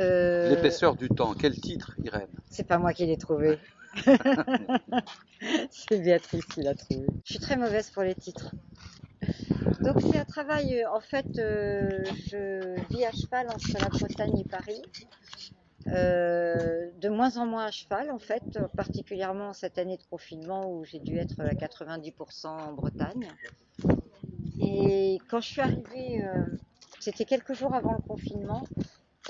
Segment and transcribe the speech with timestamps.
[0.00, 2.28] Euh, L'épaisseur du temps, quel titre, Irène?
[2.50, 3.58] C'est pas moi qui l'ai trouvé.
[5.70, 7.06] c'est Béatrice qui l'a trouvé.
[7.24, 8.54] Je suis très mauvaise pour les titres.
[9.80, 14.38] Donc c'est un travail, euh, en fait, euh, je vis à cheval entre la Bretagne
[14.38, 14.82] et Paris.
[15.88, 20.84] Euh, de moins en moins à cheval, en fait, particulièrement cette année de confinement où
[20.84, 23.28] j'ai dû être à 90% en Bretagne.
[24.60, 26.44] Et quand je suis arrivée, euh,
[27.00, 28.64] c'était quelques jours avant le confinement,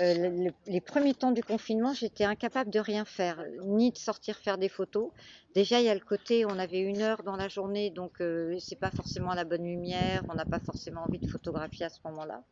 [0.01, 3.99] euh, le- le- les premiers temps du confinement, j'étais incapable de rien faire, ni de
[3.99, 5.11] sortir faire des photos.
[5.55, 8.57] Déjà, il y a le côté, on avait une heure dans la journée, donc euh,
[8.59, 12.01] c'est pas forcément la bonne lumière, on n'a pas forcément envie de photographier à ce
[12.07, 12.43] moment-là.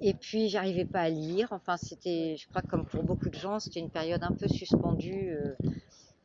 [0.00, 1.48] Et puis, j'arrivais pas à lire.
[1.52, 5.30] Enfin, c'était, je crois, comme pour beaucoup de gens, c'était une période un peu suspendue,
[5.32, 5.54] euh,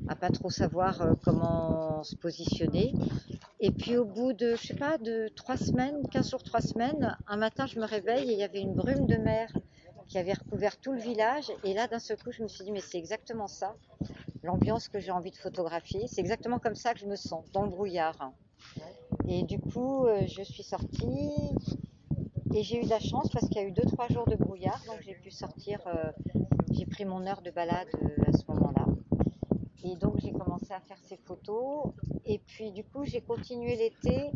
[0.08, 2.94] à pas trop savoir euh, comment se positionner.
[3.60, 7.18] Et puis, au bout de, je sais pas, de trois semaines, 15 jours, trois semaines,
[7.28, 9.50] un matin, je me réveille et il y avait une brume de mer
[10.08, 11.52] qui avait recouvert tout le village.
[11.64, 13.76] Et là, d'un seul coup, je me suis dit, mais c'est exactement ça,
[14.44, 16.08] l'ambiance que j'ai envie de photographier.
[16.08, 18.32] C'est exactement comme ça que je me sens, dans le brouillard.
[19.28, 21.32] Et du coup, euh, je suis sortie
[22.54, 24.82] et j'ai eu de la chance parce qu'il y a eu 2-3 jours de brouillard.
[24.88, 26.12] Donc, j'ai pu sortir, euh,
[26.72, 28.86] j'ai pris mon heure de balade euh, à ce moment-là.
[29.84, 31.92] Et donc, j'ai commencé à faire ces photos.
[32.26, 34.32] Et puis, du coup, j'ai continué l'été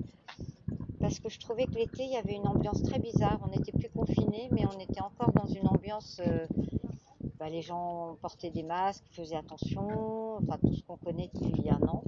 [1.10, 3.40] parce que je trouvais que l'été, il y avait une ambiance très bizarre.
[3.44, 6.22] On n'était plus confinés, mais on était encore dans une ambiance.
[6.24, 6.46] euh,
[7.40, 11.82] bah, les gens portaient des masques, faisaient attention, enfin tout ce qu'on connaît depuis un
[11.88, 12.04] an.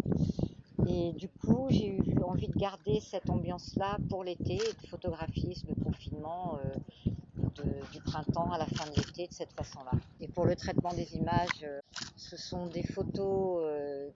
[0.88, 5.56] Et du coup, j'ai eu envie de garder cette ambiance-là pour l'été et de photographier
[5.68, 9.98] le confinement euh, du printemps à la fin de l'été de cette façon-là.
[10.20, 11.80] Et pour le traitement des images, euh,
[12.18, 13.66] ce sont des photos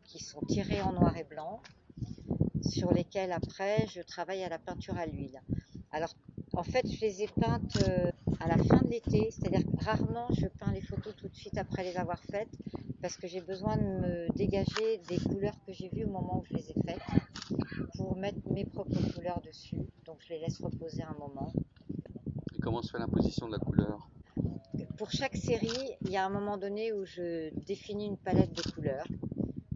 [0.03, 1.59] qui sont tirées en noir et blanc
[2.69, 5.41] sur lesquelles après je travaille à la peinture à l'huile.
[5.91, 6.13] Alors
[6.53, 10.47] en fait je les ai peintes euh, à la fin de l'été, c'est-à-dire rarement je
[10.47, 12.51] peins les photos tout de suite après les avoir faites
[13.01, 16.45] parce que j'ai besoin de me dégager des couleurs que j'ai vues au moment où
[16.45, 17.01] je les ai faites
[17.95, 19.77] pour mettre mes propres couleurs dessus.
[20.05, 21.53] Donc je les laisse reposer un moment.
[22.55, 24.09] Et comment se fait l'imposition de la couleur?
[24.97, 28.61] Pour chaque série, il y a un moment donné où je définis une palette de
[28.71, 29.05] couleurs.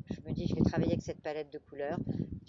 [0.09, 2.00] Je me dis, je vais travailler avec cette palette de couleurs.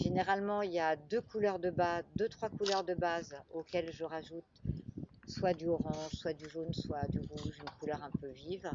[0.03, 4.05] Généralement, il y a deux couleurs de base, deux, trois couleurs de base auxquelles je
[4.05, 4.63] rajoute
[5.27, 8.71] soit du orange, soit du jaune, soit du rouge, une couleur un peu vive.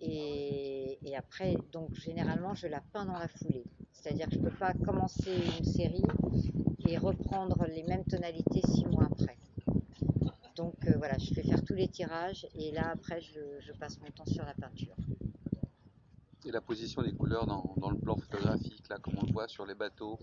[0.00, 3.64] Et, après, donc généralement, je la peins dans la foulée.
[3.92, 6.02] C'est-à-dire que je ne peux pas commencer une série
[6.86, 9.36] et reprendre les mêmes tonalités six mois après.
[10.56, 14.10] Donc euh, voilà, je fais faire tous les tirages et là après je passe mon
[14.10, 14.96] temps sur la peinture.
[16.44, 19.64] Et la position des couleurs dans, le plan photographique, là, comme on le voit sur
[19.64, 20.18] les bateaux,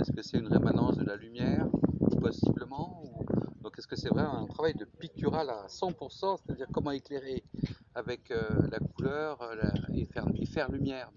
[0.00, 1.66] est-ce que c'est une rémanence de la lumière,
[2.20, 3.24] possiblement ou...
[3.62, 7.44] Donc est-ce que c'est vraiment un travail de pictural à 100%, c'est-à-dire comment éclairer
[7.94, 9.54] avec euh, la couleur euh,
[9.94, 10.06] et,
[10.46, 11.10] faire, lumière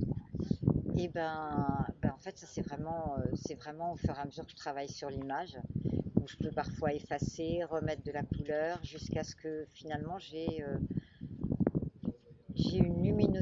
[0.98, 4.26] Et ben, ben en fait ça c'est vraiment, euh, c'est vraiment au fur et à
[4.26, 5.58] mesure que je travaille sur l'image
[6.16, 10.64] où je peux parfois effacer, remettre de la couleur jusqu'à ce que finalement j'ai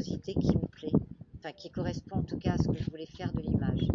[0.01, 0.91] qui me plaît,
[1.37, 3.87] enfin qui correspond en tout cas à ce que je voulais faire de l'image,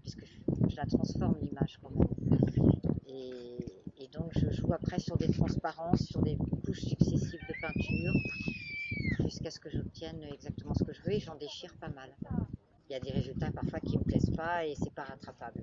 [0.00, 2.08] puisque je, la transforme l'image quand même.
[3.06, 8.14] Et, donc je joue après sur des transparences, sur des couches successives de peinture,
[9.24, 12.14] jusqu'à ce que j'obtienne exactement ce que je veux et j'en déchire pas mal.
[12.88, 15.62] Il y a des résultats parfois qui me plaisent pas et c'est pas rattrapable.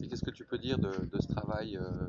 [0.00, 2.08] Et qu'est-ce que tu peux dire de, de ce travail euh,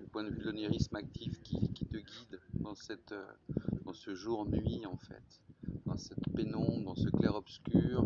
[0.00, 3.24] du point de vue de l'onirisme actif qui, qui te guide dans, cette, euh,
[3.84, 5.42] dans ce jour-nuit en fait,
[5.94, 8.04] dans cette pénombre, dans ce clair-obscur?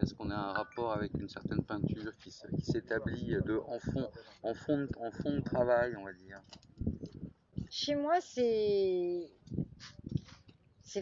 [0.00, 3.78] Est-ce qu'on a un rapport avec une certaine peinture qui, s'établit en,
[4.54, 6.40] fond, de, travail, on va dire?
[7.68, 9.30] Chez moi, c'est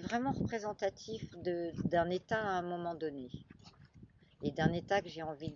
[0.00, 3.28] vraiment représentatif d'un état à un moment donné.
[4.42, 5.54] Et d'un état que j'ai envie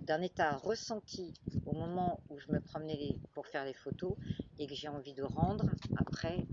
[0.00, 1.34] d'un état ressenti
[1.66, 4.14] au moment où je me promenais pour faire les photos
[4.58, 6.44] et que j'ai envie de rendre après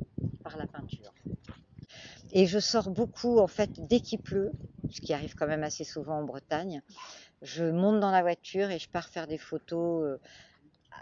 [0.44, 1.12] par la peinture.
[2.32, 4.56] Et je sors beaucoup en fait dès qu'il pleut,
[4.90, 6.82] ce qui arrive quand même assez souvent en Bretagne.
[7.42, 10.22] Je monte dans la voiture et je pars faire des photos euh,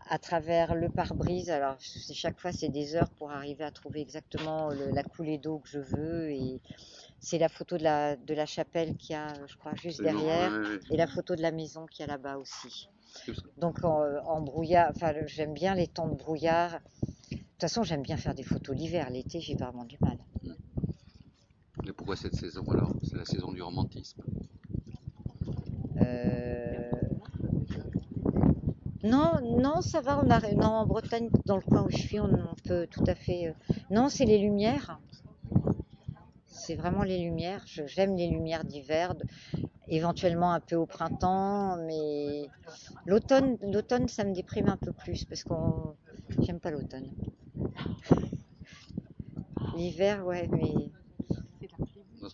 [0.09, 1.49] à travers le pare-brise.
[1.49, 1.77] Alors,
[2.13, 5.69] chaque fois, c'est des heures pour arriver à trouver exactement le- la coulée d'eau que
[5.69, 6.31] je veux.
[6.31, 6.61] Et
[7.19, 10.51] c'est la photo de la, de la chapelle qui a, je crois, juste derrière.
[10.53, 10.79] Ouais, ouais, ouais.
[10.91, 12.89] Et la photo de la maison qui a là-bas aussi.
[13.57, 16.73] Donc, en, en brouillard, enfin, j'aime bien les temps de brouillard.
[16.73, 19.09] De toute façon, j'aime bien faire des photos l'hiver.
[19.09, 20.17] L'été, j'ai vraiment du mal.
[22.15, 22.93] Cette saison alors?
[23.03, 24.23] C'est la saison du romantisme.
[26.01, 26.89] Euh,
[29.03, 30.19] Non, non, ça va.
[30.23, 30.39] On a...
[30.53, 32.29] Non, en Bretagne, dans le coin où je suis, on,
[32.65, 33.47] peut tout à fait.
[33.47, 33.53] euh,
[33.91, 34.99] Non, c'est les lumières.
[36.47, 37.61] c'est vraiment les lumières.
[37.65, 39.13] J'aime les lumières d'hiver,
[39.87, 42.47] éventuellement un peu au printemps, mais
[43.05, 45.95] l'automne, l'automne, ça me déprime un peu plus parce qu'on,
[46.39, 47.11] j'aime pas l'automne.
[49.75, 50.71] L'hiver, ouais, mais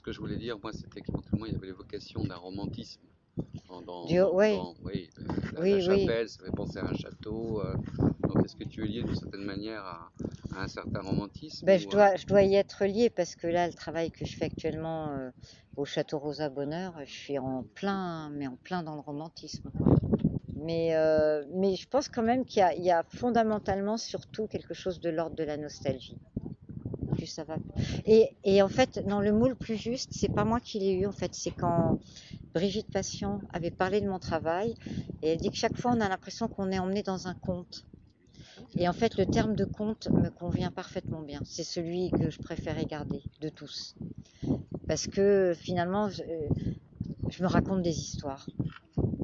[0.01, 3.01] ce que je voulais dire, moi, c'était qu'éventuellement, il y avait l'évocation d'un romantisme.
[3.69, 4.55] Dans, dans- ouais.
[4.57, 5.09] dans- oui,
[5.53, 5.81] la, Oui, la oui.
[5.83, 7.61] chapelle, ça fait penser à un château.
[7.61, 7.75] euh,
[8.27, 10.09] donc, est-ce que tu es lié d'une certaine manière à,
[10.55, 13.45] à un certain romantisme Ben, ou, euh, dois, je dois y être liée parce que
[13.45, 15.29] là, le travail que je fais actuellement euh,
[15.75, 19.69] au Château Rosa Bonheur, je suis en plein, mais en plein dans le romantisme.
[20.55, 25.11] Mais, euh, mais je pense quand même qu'il y a fondamentalement surtout quelque chose de
[25.11, 26.17] l'ordre de la nostalgie.
[27.25, 27.57] Ça va.
[28.05, 31.05] Et, en fait, dans le mot le plus juste, c'est pas moi qui l'ai eu.
[31.05, 31.99] En fait, c'est quand
[32.53, 34.75] Brigitte Patient avait parlé de mon travail
[35.21, 37.85] et elle dit que chaque fois, on a l'impression qu'on est emmené dans un conte.
[38.75, 41.41] Et en fait, le terme de conte me convient parfaitement bien.
[41.43, 43.95] C'est celui que je préférais garder de tous.
[44.87, 46.47] Parce que finalement, je, euh,
[47.29, 48.45] je me raconte des histoires.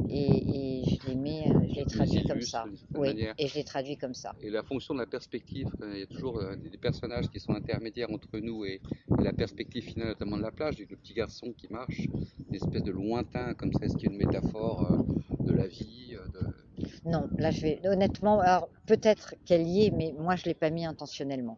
[0.09, 2.65] Et, et je les mets, euh, je les traduis comme ça.
[2.95, 4.35] Oui, et je les traduis comme ça.
[4.41, 7.39] Et la fonction de la perspective, quand il y a toujours euh, des, personnages qui
[7.39, 8.81] sont intermédiaires entre nous et,
[9.19, 12.07] et la perspective finale, notamment de la plage, le petit garçon qui marche,
[12.49, 15.67] une espèce de lointain comme ça, est-ce qu'il y a une métaphore euh, de la
[15.67, 17.09] vie euh, de...
[17.09, 20.69] Non, là, je vais honnêtement, alors peut-être qu'elle y est, mais moi, je l'ai pas
[20.69, 21.57] mis intentionnellement.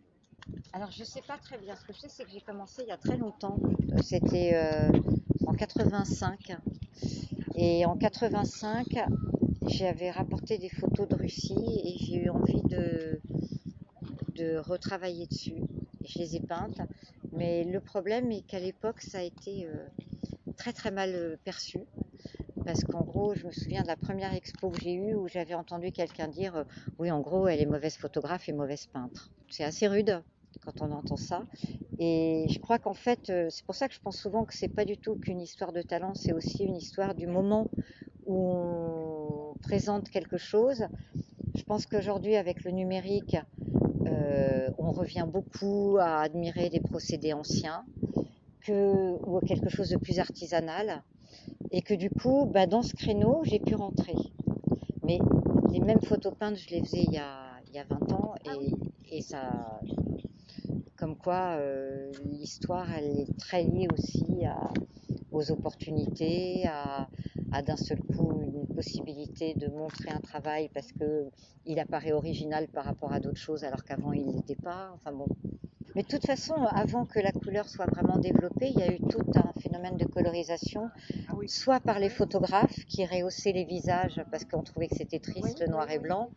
[0.73, 1.75] Alors, je sais pas très bien.
[1.75, 3.57] Ce que je sais, c'est que j'ai commencé il y a très longtemps.
[4.01, 4.91] C'était euh,
[5.45, 6.57] en 85.
[7.61, 8.87] Et en 85,
[9.67, 13.19] j'avais rapporté des photos de Russie et j'ai eu envie de,
[14.35, 15.61] de retravailler dessus.
[16.05, 16.79] Je les ai peintes.
[17.33, 19.73] Mais le problème est qu'à l'époque, ça a été euh,
[20.55, 21.79] très très mal euh, perçu.
[22.63, 25.53] Parce qu'en gros, je me souviens de la première expo que j'ai eue où j'avais
[25.53, 26.63] entendu quelqu'un dire euh,
[26.97, 29.33] Oui, en gros, elle est mauvaise photographe et mauvaise peintre.
[29.49, 30.23] C'est assez rude
[30.63, 31.43] quand on entend ça.
[32.01, 34.69] Et je crois qu'en fait, euh, c'est pour ça que je pense souvent que c'est
[34.69, 37.69] pas du tout qu'une histoire de talent, c'est aussi une histoire du moment
[38.25, 40.85] où on présente quelque chose.
[41.55, 43.35] Je pense qu'aujourd'hui, avec le numérique,
[44.05, 47.83] euh, on revient beaucoup à admirer des procédés anciens
[48.61, 51.03] que, ou quelque chose de plus artisanal.
[51.71, 54.15] Et que du coup, bah, dans ce créneau, j'ai pu rentrer.
[55.03, 55.19] Mais
[55.69, 58.35] les mêmes photos peintes, je les faisais il y a, il y a 20 ans
[58.45, 59.81] et, et ça.
[60.99, 64.69] Comme quoi, euh, l'histoire, elle est très liée aussi à,
[65.31, 67.07] aux opportunités, à,
[67.53, 71.29] à d'un seul coup une possibilité de montrer un travail parce que
[71.65, 74.91] il apparaît original par rapport à d'autres choses alors qu'avant il l'était pas.
[74.93, 75.27] Enfin bon.
[75.95, 78.99] Mais de toute façon, avant que la couleur soit vraiment développée, il y a eu
[78.99, 80.89] tout un phénomène de colorisation,
[81.47, 85.67] soit par les photographes qui rehaussaient les visages parce qu'on trouvait que c'était triste, le
[85.67, 86.29] noir et blanc,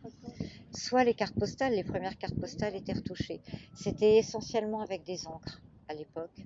[0.75, 1.73] soit les cartes postales.
[1.73, 3.41] Les premières cartes postales étaient retouchées.
[3.73, 6.45] C'était essentiellement avec des encres à l'époque.